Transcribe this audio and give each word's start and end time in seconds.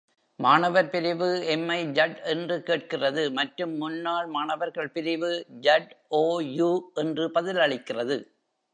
மாணவர் 0.39 0.89
பிரிவு 0.89 1.27
"எம்-ஐ-ஜட்" 1.47 2.17
என்று 2.25 2.63
கேட்கிறது 2.63 3.31
மற்றும் 3.31 3.77
முன்னாள் 3.77 4.27
மாணவர்கள் 4.27 4.93
பிரிவு 4.93 5.31
"ஜட்-ஓ-யூ" 5.61 6.71
என்று 6.95 7.25
பதிலளிக்கிறது. 7.29 8.17